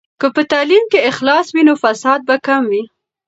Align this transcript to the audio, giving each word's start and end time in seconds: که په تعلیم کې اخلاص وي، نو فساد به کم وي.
که 0.19 0.27
په 0.35 0.41
تعلیم 0.51 0.83
کې 0.91 0.99
اخلاص 1.11 1.47
وي، 1.51 1.63
نو 1.67 1.73
فساد 1.83 2.19
به 2.27 2.35
کم 2.45 2.61
وي. 2.71 2.83